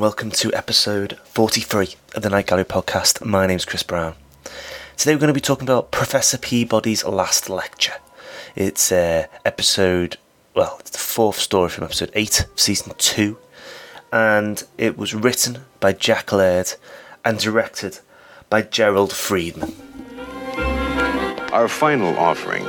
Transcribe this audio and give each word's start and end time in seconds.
welcome 0.00 0.30
to 0.30 0.50
episode 0.54 1.18
43 1.24 1.94
of 2.14 2.22
the 2.22 2.30
Night 2.30 2.46
Gallery 2.46 2.64
podcast. 2.64 3.22
My 3.22 3.46
name's 3.46 3.66
Chris 3.66 3.82
Brown. 3.82 4.14
Today 4.96 5.14
we're 5.14 5.20
going 5.20 5.28
to 5.28 5.34
be 5.34 5.42
talking 5.42 5.66
about 5.66 5.90
Professor 5.90 6.38
Peabody's 6.38 7.04
last 7.04 7.50
lecture. 7.50 7.92
It's 8.56 8.90
uh, 8.90 9.26
episode, 9.44 10.16
well, 10.54 10.78
it's 10.80 10.92
the 10.92 10.96
fourth 10.96 11.36
story 11.36 11.68
from 11.68 11.84
episode 11.84 12.10
8 12.14 12.46
of 12.46 12.58
season 12.58 12.94
2, 12.96 13.36
and 14.10 14.64
it 14.78 14.96
was 14.96 15.14
written 15.14 15.66
by 15.80 15.92
Jack 15.92 16.32
Laird 16.32 16.72
and 17.22 17.38
directed 17.38 17.98
by 18.48 18.62
Jerrold 18.62 19.12
Freedman. 19.12 19.74
Our 21.52 21.68
final 21.68 22.16
offering 22.18 22.64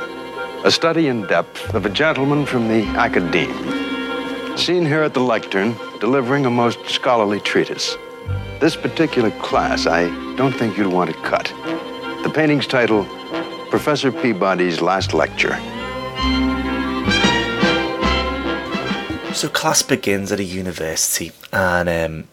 a 0.66 0.70
study 0.70 1.06
in 1.06 1.26
depth 1.28 1.72
of 1.74 1.86
a 1.86 1.90
gentleman 1.90 2.44
from 2.44 2.68
the 2.68 2.82
academe, 2.88 4.58
seen 4.58 4.84
here 4.84 5.02
at 5.02 5.14
the 5.14 5.20
lectern 5.20 5.74
delivering 6.02 6.44
a 6.46 6.50
most 6.50 6.84
scholarly 6.88 7.38
treatise. 7.38 7.96
This 8.58 8.74
particular 8.74 9.30
class, 9.38 9.86
I 9.86 10.08
don't 10.34 10.52
think 10.52 10.76
you'd 10.76 10.88
want 10.88 11.10
to 11.10 11.16
cut. 11.22 11.44
The 12.24 12.32
painting's 12.34 12.66
title, 12.66 13.04
Professor 13.70 14.10
Peabody's 14.10 14.80
Last 14.80 15.14
Lecture. 15.14 15.54
So, 19.32 19.48
class 19.48 19.82
begins 19.82 20.32
at 20.32 20.40
a 20.40 20.44
university, 20.44 21.30
and 21.52 21.88
um, 21.88 22.28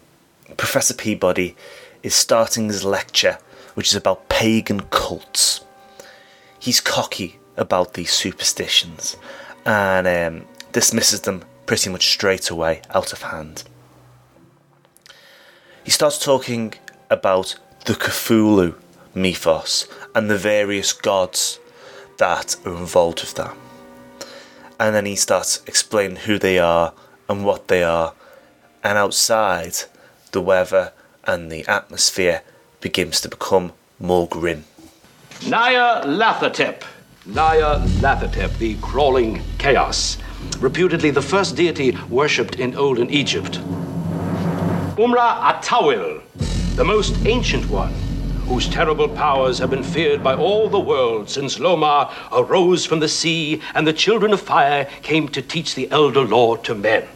Professor 0.58 0.96
Peabody 0.96 1.56
is 2.02 2.16
starting 2.16 2.70
his 2.70 2.84
lecture, 2.84 3.38
which 3.76 3.90
is 3.90 3.96
about 3.96 4.30
pagan 4.30 4.80
cults. 4.90 5.64
He's 6.58 6.82
cocky 6.82 7.38
about 7.56 7.94
these 7.94 8.12
superstitions 8.12 9.16
and 9.64 10.08
um, 10.08 10.48
dismisses 10.72 11.22
them 11.22 11.44
pretty 11.70 11.92
much 11.92 12.10
straight 12.10 12.50
away, 12.50 12.82
out 12.96 13.14
of 13.14 13.22
hand. 13.22 13.64
He 15.84 15.92
starts 15.92 16.18
talking 16.18 16.74
about 17.12 17.60
the 17.86 17.94
Cthulhu 17.94 18.74
mythos 19.14 19.88
and 20.16 20.32
the 20.32 20.38
various 20.40 20.94
gods 20.94 21.60
that 22.18 22.56
are 22.66 22.76
involved 22.76 23.22
with 23.22 23.36
that. 23.36 23.56
And 24.80 24.96
then 24.96 25.06
he 25.06 25.16
starts 25.16 25.62
explaining 25.68 26.18
who 26.26 26.40
they 26.40 26.58
are 26.58 26.92
and 27.30 27.46
what 27.46 27.68
they 27.68 27.84
are, 27.84 28.16
and 28.84 28.98
outside, 28.98 29.76
the 30.32 30.42
weather 30.42 30.92
and 31.26 31.52
the 31.52 31.68
atmosphere 31.68 32.42
begins 32.82 33.22
to 33.22 33.30
become 33.30 33.74
more 34.00 34.28
grim. 34.28 34.64
Nyarlathotep. 35.42 36.82
Nyarlathotep, 37.28 38.58
the 38.58 38.76
crawling 38.78 39.44
chaos, 39.60 40.18
reputedly 40.60 41.12
the 41.12 41.22
first 41.22 41.56
deity 41.56 41.98
worshipped 42.10 42.56
in 42.56 42.76
olden 42.76 43.10
Egypt. 43.10 43.60
Umr 44.98 45.18
at-Tawil, 45.18 46.22
the 46.76 46.84
most 46.84 47.16
ancient 47.26 47.70
one, 47.70 47.94
whose 48.50 48.68
terrible 48.68 49.08
powers 49.08 49.60
have 49.60 49.70
been 49.70 49.84
feared 49.84 50.24
by 50.24 50.34
all 50.34 50.68
the 50.70 50.80
world 50.80 51.30
since 51.30 51.60
Lomar 51.60 52.12
arose 52.32 52.86
from 52.86 53.00
the 53.00 53.08
sea 53.08 53.62
and 53.76 53.86
the 53.86 53.94
children 53.94 54.34
of 54.34 54.42
fire 54.42 54.86
came 55.04 55.30
to 55.30 55.42
teach 55.42 55.76
the 55.76 55.90
elder 55.92 56.24
law 56.24 56.56
to 56.56 56.74
men. 56.74 57.08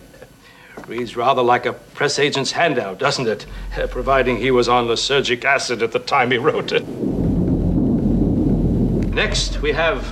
Reads 0.88 1.16
rather 1.16 1.41
like 1.41 1.66
a 1.66 1.73
press 1.73 2.19
agent's 2.19 2.51
handout, 2.51 3.00
doesn't 3.00 3.28
it? 3.28 3.45
Providing 3.89 4.38
he 4.38 4.51
was 4.51 4.69
on 4.69 4.85
lysergic 4.85 5.44
acid 5.44 5.81
at 5.81 5.91
the 5.91 6.00
time 6.00 6.29
he 6.29 6.38
wrote 6.38 6.72
it. 6.72 6.88
Next, 9.13 9.62
we 9.62 9.72
have 9.72 10.06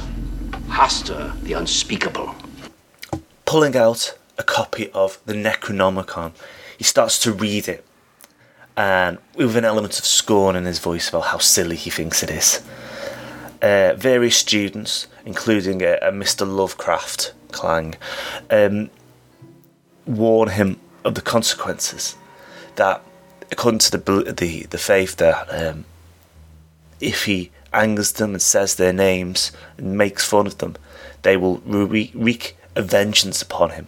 Hastur, 0.70 1.40
the 1.44 1.54
Unspeakable. 1.54 2.36
Pulling 3.52 3.76
out 3.76 4.18
a 4.38 4.44
copy 4.44 4.90
of 4.92 5.20
the 5.26 5.34
Necronomicon, 5.34 6.32
he 6.78 6.86
starts 6.86 7.20
to 7.20 7.34
read 7.34 7.68
it, 7.68 7.86
and 8.78 9.18
with 9.36 9.58
an 9.58 9.66
element 9.66 10.00
of 10.00 10.06
scorn 10.06 10.56
in 10.56 10.64
his 10.64 10.80
voice 10.80 11.10
about 11.10 11.26
how 11.26 11.38
silly 11.38 11.76
he 11.76 11.90
thinks 11.90 12.24
it 12.24 12.32
is. 12.32 12.62
Uh, 13.62 13.94
various 13.98 14.38
students, 14.38 15.08
including 15.26 15.82
a, 15.82 15.96
a 15.96 16.14
Mr. 16.14 16.48
Lovecraft 16.48 17.34
Clang, 17.52 17.96
um, 18.50 18.90
warn 20.06 20.48
him 20.48 20.80
of 21.04 21.16
the 21.16 21.22
consequences. 21.22 22.16
That, 22.78 23.02
according 23.52 23.80
to 23.80 23.98
the 23.98 24.32
the, 24.32 24.64
the 24.70 24.78
faith, 24.78 25.18
that 25.18 25.48
um, 25.54 25.84
if 27.02 27.26
he 27.26 27.52
angers 27.74 28.14
them 28.14 28.32
and 28.32 28.42
says 28.42 28.76
their 28.76 28.94
names 28.94 29.52
and 29.78 29.98
makes 29.98 30.26
fun 30.26 30.48
of 30.48 30.60
them, 30.60 30.78
they 31.24 31.36
will 31.36 31.58
wreak 31.66 32.56
a 32.76 32.82
vengeance 32.82 33.42
upon 33.42 33.72
him. 33.72 33.88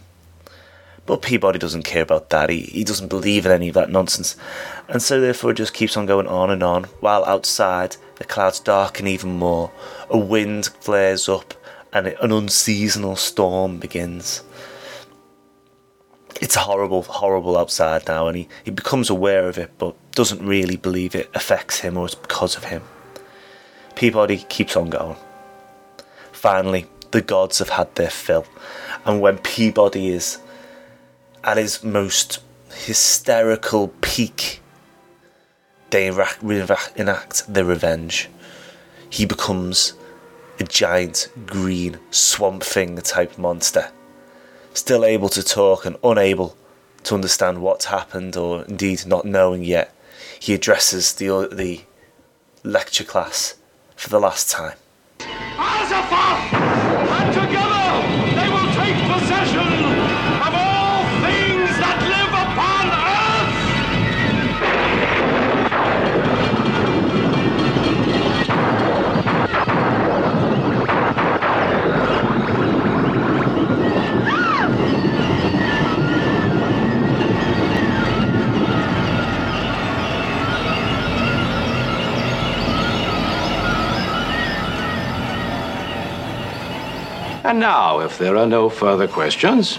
But 1.06 1.22
Peabody 1.22 1.60
doesn't 1.60 1.84
care 1.84 2.04
about 2.04 2.30
that. 2.30 2.50
He, 2.50 2.62
he 2.62 2.84
doesn't 2.84 3.10
believe 3.10 3.46
in 3.46 3.52
any 3.52 3.68
of 3.68 3.74
that 3.74 3.90
nonsense. 3.90 4.38
And 4.88 5.02
so, 5.02 5.20
therefore, 5.20 5.54
just 5.54 5.74
keeps 5.74 5.98
on 5.98 6.06
going 6.06 6.28
on 6.28 6.50
and 6.50 6.64
on, 6.64 6.86
while 7.02 7.26
outside 7.26 7.98
the 8.16 8.24
clouds 8.24 8.60
darken 8.60 9.08
even 9.08 9.38
more. 9.38 9.72
A 10.10 10.18
wind 10.18 10.68
flares 10.80 11.28
up 11.28 11.54
and 11.92 12.08
an 12.08 12.32
unseasonal 12.32 13.18
storm 13.18 13.80
begins. 13.80 14.44
It's 16.42 16.56
horrible, 16.56 17.04
horrible 17.04 17.58
outside 17.58 18.08
now, 18.08 18.28
and 18.28 18.38
he, 18.38 18.48
he 18.64 18.72
becomes 18.72 19.10
aware 19.10 19.48
of 19.48 19.58
it, 19.58 19.72
but 19.78 19.96
doesn't 20.12 20.46
really 20.46 20.76
believe 20.78 21.16
it 21.16 21.30
affects 21.34 21.80
him 21.80 21.98
or 21.98 22.06
it's 22.06 22.16
because 22.16 22.56
of 22.56 22.66
him. 22.66 22.82
Peabody 23.96 24.38
keeps 24.50 24.76
on 24.76 24.90
going. 24.90 25.18
Finally, 26.32 26.88
the 27.14 27.22
gods 27.22 27.60
have 27.60 27.70
had 27.70 27.94
their 27.94 28.10
fill, 28.10 28.46
and 29.06 29.22
when 29.22 29.38
Peabody 29.38 30.10
is 30.10 30.40
at 31.44 31.58
his 31.58 31.84
most 31.84 32.40
hysterical 32.74 33.90
peak, 34.02 34.62
they 35.92 36.08
enact 36.08 37.54
their 37.54 37.66
revenge. 37.66 38.30
He 39.12 39.28
becomes 39.28 39.94
a 40.60 40.64
giant 40.64 41.30
green 41.46 42.00
swamp 42.10 42.64
thing 42.64 42.98
type 42.98 43.38
monster, 43.38 43.92
still 44.74 45.06
able 45.06 45.30
to 45.30 45.44
talk 45.44 45.86
and 45.86 45.98
unable 46.04 46.58
to 47.04 47.14
understand 47.14 47.62
what's 47.62 47.86
happened, 47.86 48.36
or 48.36 48.64
indeed 48.64 49.06
not 49.06 49.24
knowing 49.24 49.64
yet. 49.64 49.94
He 50.40 50.56
addresses 50.56 51.14
the 51.14 51.48
the 51.52 51.82
lecture 52.64 53.04
class 53.04 53.54
for 53.96 54.10
the 54.10 54.20
last 54.20 54.50
time. 54.50 54.78
And 55.92 57.28
together 57.34 58.08
they 58.40 58.48
will 58.48 58.72
take 58.72 58.96
possession 59.04 59.43
And 87.54 87.60
now, 87.60 88.00
if 88.00 88.18
there 88.18 88.36
are 88.36 88.48
no 88.48 88.68
further 88.68 89.08
questions, 89.08 89.78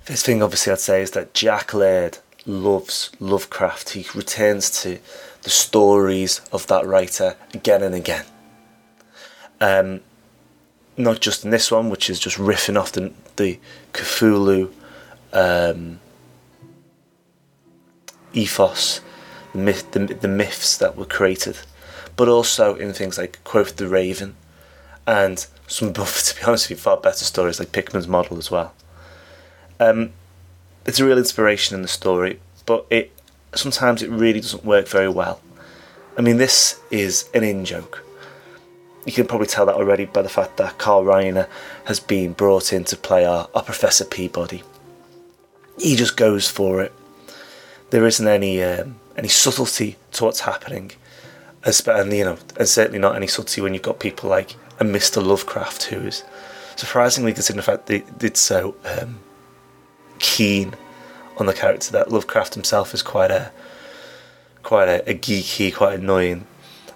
First 0.00 0.24
thing, 0.24 0.42
obviously, 0.42 0.72
I'd 0.72 0.78
say 0.78 1.02
is 1.02 1.10
that 1.10 1.34
Jack 1.34 1.74
Laird 1.74 2.16
loves 2.46 3.10
Lovecraft. 3.20 3.90
He 3.90 4.06
returns 4.14 4.70
to 4.80 4.98
the 5.42 5.50
stories 5.50 6.40
of 6.50 6.66
that 6.68 6.86
writer 6.86 7.36
again 7.52 7.82
and 7.82 7.94
again. 7.94 8.24
Um, 9.60 10.00
not 10.96 11.20
just 11.20 11.44
in 11.44 11.50
this 11.50 11.70
one, 11.70 11.90
which 11.90 12.08
is 12.08 12.18
just 12.18 12.38
riffing 12.38 12.80
off 12.80 12.92
the, 12.92 13.12
the 13.36 13.60
Cthulhu 13.92 14.72
um, 15.34 16.00
ethos, 18.32 19.02
the, 19.52 19.58
myth, 19.58 19.90
the, 19.90 20.06
the 20.06 20.28
myths 20.28 20.78
that 20.78 20.96
were 20.96 21.04
created, 21.04 21.58
but 22.16 22.30
also 22.30 22.76
in 22.76 22.94
things 22.94 23.18
like 23.18 23.44
Quoth 23.44 23.76
the 23.76 23.88
Raven 23.88 24.36
and 25.06 25.46
some, 25.66 25.92
buff, 25.92 26.22
to 26.24 26.36
be 26.36 26.42
honest 26.42 26.68
with 26.68 26.78
you, 26.78 26.82
far 26.82 26.96
better 26.96 27.24
stories 27.24 27.58
like 27.58 27.72
Pickman's 27.72 28.08
Model 28.08 28.38
as 28.38 28.50
well. 28.50 28.74
Um, 29.78 30.12
it's 30.86 31.00
a 31.00 31.04
real 31.04 31.18
inspiration 31.18 31.74
in 31.74 31.82
the 31.82 31.88
story, 31.88 32.40
but 32.64 32.86
it 32.90 33.12
sometimes 33.54 34.02
it 34.02 34.10
really 34.10 34.40
doesn't 34.40 34.64
work 34.64 34.88
very 34.88 35.08
well. 35.08 35.40
I 36.16 36.22
mean, 36.22 36.36
this 36.38 36.80
is 36.90 37.28
an 37.34 37.44
in 37.44 37.64
joke. 37.64 38.02
You 39.04 39.12
can 39.12 39.26
probably 39.26 39.46
tell 39.46 39.66
that 39.66 39.74
already 39.74 40.06
by 40.06 40.22
the 40.22 40.28
fact 40.28 40.56
that 40.56 40.78
Carl 40.78 41.04
Reiner 41.04 41.48
has 41.84 42.00
been 42.00 42.32
brought 42.32 42.72
in 42.72 42.84
to 42.84 42.96
play 42.96 43.24
our, 43.24 43.48
our 43.54 43.62
Professor 43.62 44.04
Peabody. 44.04 44.62
He 45.78 45.94
just 45.94 46.16
goes 46.16 46.50
for 46.50 46.80
it. 46.82 46.92
There 47.90 48.06
isn't 48.06 48.26
any 48.26 48.62
um, 48.62 48.98
any 49.16 49.28
subtlety 49.28 49.96
to 50.12 50.24
what's 50.24 50.40
happening, 50.40 50.92
and 51.64 52.12
you 52.12 52.24
know, 52.24 52.38
and 52.56 52.68
certainly 52.68 52.98
not 52.98 53.14
any 53.14 53.26
subtlety 53.26 53.60
when 53.60 53.74
you've 53.74 53.82
got 53.82 54.00
people 54.00 54.30
like 54.30 54.54
a 54.78 54.84
Mr. 54.84 55.24
Lovecraft 55.24 55.84
who 55.84 56.00
is 56.00 56.24
surprisingly, 56.76 57.32
considering 57.32 57.56
the 57.56 57.62
fact 57.62 57.86
they 57.86 58.00
did 58.18 58.36
so 58.36 58.76
um, 58.84 59.18
keen 60.18 60.74
on 61.38 61.46
the 61.46 61.52
character 61.52 61.92
that 61.92 62.10
Lovecraft 62.10 62.54
himself 62.54 62.94
is 62.94 63.02
quite 63.02 63.30
a 63.30 63.50
quite 64.62 64.88
a, 64.88 65.10
a 65.10 65.14
geeky, 65.14 65.74
quite 65.74 65.98
annoying, 65.98 66.46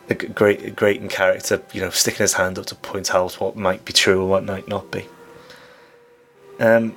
a 0.09 0.15
great 0.15 0.77
great 0.77 1.00
in 1.00 1.09
character. 1.09 1.62
You 1.73 1.82
know, 1.82 1.91
sticking 1.91 2.21
his 2.21 2.35
hand 2.35 2.59
up 2.59 2.67
to 2.67 2.75
point 2.75 3.15
out 3.15 3.41
what 3.41 3.56
might 3.56 3.85
be 3.85 3.93
true 3.93 4.21
and 4.21 4.31
what 4.31 4.44
might 4.44 4.69
not 4.69 4.91
be. 4.91 5.06
Um, 6.59 6.94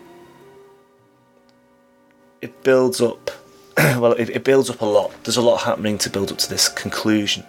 it 2.42 2.64
builds 2.64 3.02
up. 3.02 3.32
well, 3.78 4.12
it, 4.14 4.30
it 4.30 4.44
builds 4.44 4.70
up 4.70 4.82
a 4.82 4.86
lot. 4.86 5.12
There's 5.24 5.38
a 5.38 5.42
lot 5.42 5.62
happening 5.62 5.98
to 6.00 6.10
build 6.10 6.32
up 6.32 6.38
to 6.40 6.50
this 6.50 6.70
conclusion, 6.70 7.44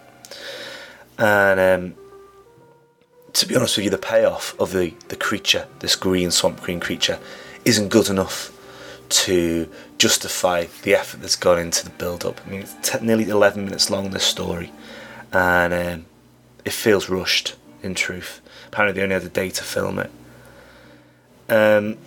and 1.19 1.61
um, 1.61 2.04
to 3.35 3.47
be 3.47 3.57
honest 3.57 3.77
with 3.77 3.85
you, 3.85 3.91
the 3.91 3.99
payoff 3.99 4.59
of 4.59 4.73
the 4.73 4.95
the 5.09 5.17
creature, 5.17 5.67
this 5.81 5.97
green 5.97 6.31
swamp 6.31 6.63
green 6.63 6.81
creature, 6.81 7.19
isn't 7.65 7.89
good 7.89 8.09
enough 8.09 8.51
to 9.09 9.69
justify 9.99 10.67
the 10.83 10.95
effort 10.95 11.21
that's 11.21 11.37
gone 11.37 11.59
into 11.59 11.85
the 11.85 11.91
build 11.91 12.25
up. 12.25 12.41
I 12.47 12.51
mean, 12.51 12.61
it's 12.61 12.75
t- 12.83 13.05
nearly 13.05 13.29
11 13.29 13.65
minutes 13.65 13.91
long, 13.91 14.11
this 14.11 14.25
story, 14.25 14.73
and 15.33 15.75
um, 15.75 16.07
it 16.65 16.73
feels 16.73 17.09
rushed 17.09 17.55
in 17.83 17.95
truth. 17.95 18.41
Apparently, 18.69 18.99
they 18.99 19.03
only 19.03 19.15
had 19.15 19.25
a 19.25 19.29
day 19.29 19.51
to 19.51 19.63
film 19.63 19.99
it. 19.99 20.11
Um, 21.49 21.99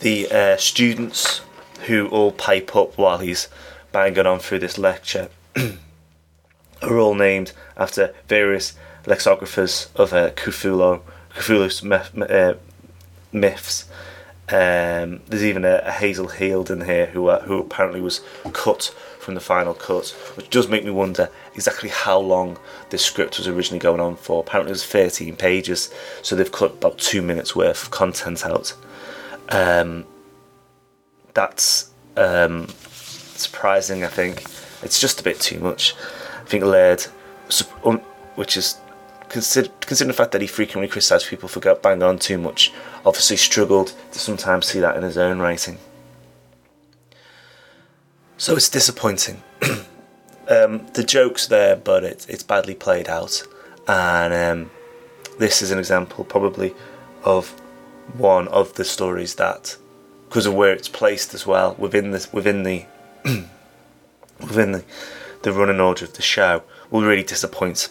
the 0.00 0.28
uh, 0.30 0.56
students 0.56 1.40
who 1.86 2.08
all 2.08 2.32
pipe 2.32 2.74
up 2.74 2.98
while 2.98 3.18
he's 3.18 3.48
banging 3.92 4.26
on 4.26 4.38
through 4.38 4.58
this 4.58 4.76
lecture 4.76 5.28
are 6.82 6.98
all 6.98 7.14
named 7.14 7.52
after 7.76 8.14
various 8.26 8.74
lexicographers 9.06 9.94
of 9.96 10.12
uh, 10.12 10.30
Cthulhu, 10.30 11.00
Cthulhu's 11.34 11.82
myth, 11.82 12.16
uh, 12.18 12.54
myths. 13.32 13.88
Um, 14.48 15.22
there's 15.26 15.42
even 15.42 15.64
a, 15.64 15.82
a 15.84 15.92
Hazel 15.92 16.28
Heald 16.28 16.70
in 16.70 16.82
here 16.82 17.06
who 17.06 17.26
uh, 17.28 17.42
who 17.42 17.58
apparently 17.58 18.00
was 18.00 18.20
cut 18.52 18.94
from 19.18 19.34
the 19.34 19.40
final 19.40 19.74
cut, 19.74 20.10
which 20.36 20.50
does 20.50 20.68
make 20.68 20.84
me 20.84 20.90
wonder 20.90 21.28
exactly 21.54 21.88
how 21.88 22.18
long 22.18 22.58
this 22.90 23.04
script 23.04 23.38
was 23.38 23.48
originally 23.48 23.80
going 23.80 24.00
on 24.00 24.14
for. 24.14 24.40
Apparently, 24.40 24.70
it 24.70 24.74
was 24.74 24.86
13 24.86 25.34
pages, 25.34 25.92
so 26.22 26.36
they've 26.36 26.52
cut 26.52 26.74
about 26.74 26.98
two 26.98 27.22
minutes 27.22 27.56
worth 27.56 27.84
of 27.84 27.90
content 27.90 28.46
out. 28.46 28.72
Um, 29.48 30.04
that's 31.34 31.90
um, 32.16 32.68
surprising. 32.68 34.04
I 34.04 34.08
think 34.08 34.44
it's 34.82 35.00
just 35.00 35.20
a 35.20 35.24
bit 35.24 35.40
too 35.40 35.58
much. 35.58 35.96
I 36.40 36.44
think 36.44 36.62
Laird, 36.62 37.02
which 38.36 38.56
is 38.56 38.78
consider, 39.28 39.68
considering 39.80 40.08
the 40.08 40.16
fact 40.16 40.32
that 40.32 40.40
he 40.40 40.46
frequently 40.46 40.88
criticised 40.88 41.28
people 41.28 41.48
for 41.48 41.60
banging 41.60 42.02
on 42.02 42.18
too 42.18 42.38
much, 42.38 42.72
obviously 43.04 43.36
struggled 43.36 43.92
to 44.12 44.18
sometimes 44.18 44.66
see 44.66 44.80
that 44.80 44.96
in 44.96 45.02
his 45.02 45.18
own 45.18 45.38
writing. 45.38 45.78
So 48.38 48.56
it's 48.56 48.68
disappointing. 48.68 49.42
um, 50.48 50.86
the 50.92 51.04
joke's 51.06 51.46
there, 51.46 51.76
but 51.76 52.04
it, 52.04 52.26
it's 52.28 52.42
badly 52.42 52.74
played 52.74 53.08
out, 53.08 53.42
and 53.88 54.34
um, 54.34 54.70
this 55.38 55.62
is 55.62 55.70
an 55.70 55.78
example, 55.78 56.24
probably, 56.24 56.74
of 57.24 57.48
one 58.14 58.46
of 58.48 58.74
the 58.74 58.84
stories 58.84 59.36
that, 59.36 59.76
because 60.28 60.46
of 60.46 60.54
where 60.54 60.72
it's 60.72 60.88
placed 60.88 61.34
as 61.34 61.46
well 61.46 61.74
within 61.78 62.10
the 62.10 62.28
within 62.32 62.62
the 62.62 62.84
within 64.40 64.72
the 64.72 64.84
the 65.42 65.52
running 65.52 65.80
order 65.80 66.04
of 66.04 66.12
the 66.14 66.22
show, 66.22 66.62
will 66.90 67.02
really 67.02 67.22
disappoint 67.22 67.88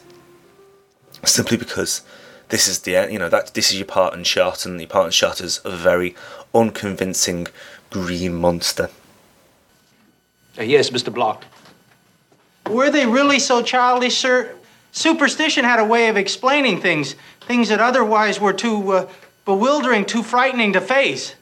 simply 1.28 1.58
because 1.58 2.02
this 2.50 2.68
is 2.68 2.80
the 2.80 2.96
end, 2.96 3.12
you 3.12 3.20
know 3.20 3.30
that 3.30 3.54
this 3.54 3.72
is 3.72 3.78
your 3.78 3.86
Parthian 3.86 4.24
shot, 4.24 4.66
and 4.66 4.80
the 4.80 4.86
Parthian 4.86 5.12
shot 5.12 5.42
is 5.42 5.62
a 5.66 5.72
very 5.72 6.16
unconvincing 6.54 7.48
green 7.90 8.36
monster. 8.36 8.90
Uh, 10.58 10.64
yes, 10.64 10.90
Mr. 10.90 11.14
Bloch. 11.14 11.44
Were 12.70 12.90
they 12.90 13.06
really 13.06 13.40
so 13.40 13.62
childish, 13.62 14.18
sir? 14.18 14.56
Superstition 14.92 15.66
had 15.66 15.80
a 15.80 15.86
way 15.86 16.08
of 16.08 16.18
explaining 16.18 16.80
things, 16.80 17.16
things 17.42 17.70
that 17.70 17.80
otherwise 17.80 18.40
were 18.40 18.54
too 18.54 18.92
uh, 18.92 19.10
bewildering, 19.44 20.06
too 20.06 20.24
frightening 20.24 20.74
to 20.74 20.82
face. 20.82 21.36